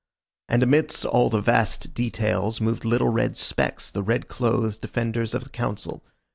And 0.49 0.63
amidst 0.63 1.05
all 1.05 1.29
the 1.29 1.41
vast 1.41 1.93
details 1.93 2.59
moved 2.59 2.85
little 2.85 3.09
red 3.09 3.37
specks, 3.37 3.91
the 3.91 4.01
red 4.01 4.27
clothed 4.27 4.81
defenders 4.81 5.35
of 5.35 5.43
the 5.43 5.49
Council. 5.51 6.03